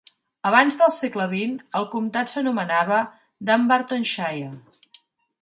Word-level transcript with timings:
Abans 0.51 0.77
del 0.77 0.87
segle 0.95 1.27
XX, 1.33 1.59
el 1.81 1.85
comtat 1.91 2.33
s'anomenava 2.33 2.99
Dumbartonshire. 3.51 4.51